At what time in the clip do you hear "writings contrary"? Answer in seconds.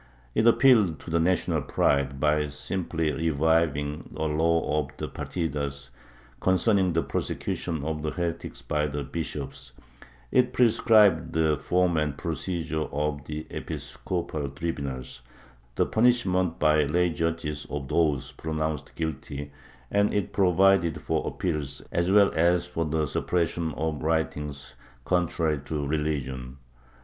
24.01-25.59